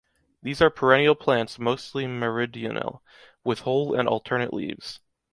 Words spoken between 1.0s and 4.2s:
plants mostly meridional, with whole and